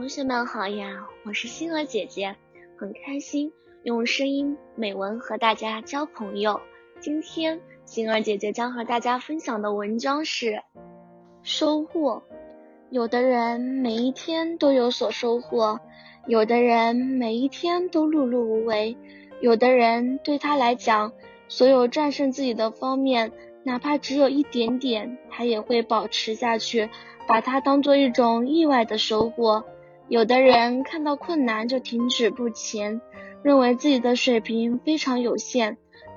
[0.00, 2.34] 同学们好呀，我是星儿姐姐，
[2.78, 6.58] 很开心用声音美文和大家交朋友。
[7.00, 10.62] 今天星儿姐姐将和大家分享的文章是
[11.42, 12.22] 收获。
[12.88, 15.78] 有的人每一天都有所收获，
[16.26, 18.96] 有的人每一天都碌碌无为，
[19.42, 21.12] 有的人对他来讲，
[21.46, 23.32] 所有战胜自己的方面，
[23.64, 26.88] 哪怕只有一点点，他也会保持下去。
[27.26, 29.62] 把它当做一种意外的收获。
[30.10, 33.00] 有的人看到困难就停止不前，
[33.44, 35.76] 认为自己的水平非常有限，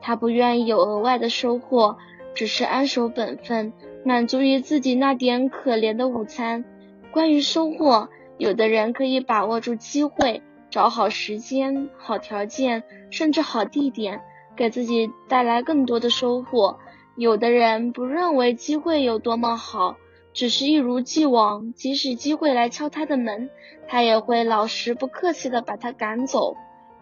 [0.00, 1.98] 他不愿意有额外的收获，
[2.34, 6.64] 只是安守本分，满足于自己那点可怜的午餐。
[7.12, 14.22] 关于收获，有的人可以把握住机会，找好时间、好条件，甚至好地点，
[14.56, 16.78] 给自己带来更多的收获。
[17.16, 19.98] 有的人不认为机会有多么好。
[20.34, 23.48] 只是一如既往，即使机会来敲他的门，
[23.86, 26.56] 他也会老实不客气的把他赶走。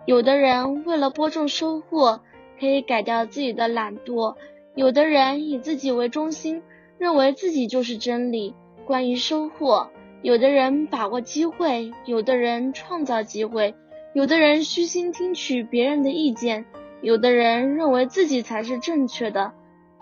[0.05, 2.20] 有的人为了播种收获，
[2.61, 4.36] 可以改掉自己的懒惰；
[4.74, 6.62] 有的人以自己为中心，
[6.98, 8.55] 认为自己就是真理。
[8.84, 9.89] 关于收获，
[10.20, 13.74] 有的人把握机会，有的人创造机会，
[14.12, 16.67] 有的人虚心听取别人的意见，
[17.00, 19.52] 有的人认为自己才是正确的，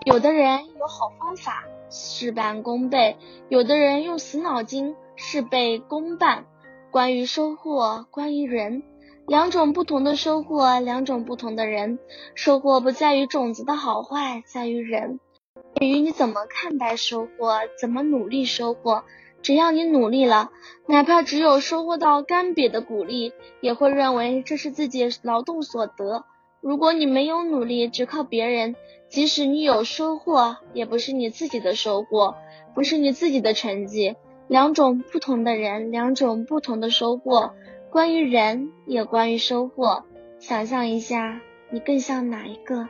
[0.03, 1.63] 有的人有好方法。
[1.91, 3.17] 事半功倍，
[3.49, 6.45] 有的人用死脑筋，事倍功半。
[6.89, 8.81] 关于收获，关于人，
[9.27, 11.99] 两种不同的收获，两种不同的人。
[12.33, 15.19] 收获不在于种子的好坏，在于人，
[15.75, 19.03] 在于你怎么看待收获，怎么努力收获。
[19.43, 20.49] 只要你努力了，
[20.87, 26.25] 哪怕只有收获到干瘪的鼓励，也会认为这是自己劳动所得。
[26.61, 28.75] 如果你没有努力，只靠别人，
[29.09, 32.35] 即使你有收获，也不是你自己的收获，
[32.75, 34.15] 不是你自己的成绩。
[34.47, 37.51] 两种不同的人，两种不同的收获。
[37.89, 40.03] 关于人，也关于收获。
[40.37, 42.87] 想象一下，你更像哪一个？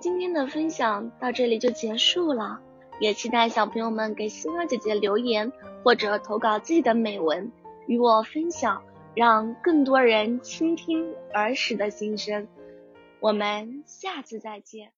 [0.00, 2.58] 今天的分享到这里就结束了，
[2.98, 5.52] 也期待小朋友们给星儿姐姐留言
[5.84, 7.52] 或者投稿自己的美文，
[7.86, 8.82] 与我分享。
[9.16, 12.46] 让更多人倾听儿时的心声。
[13.18, 14.92] 我们下次再见。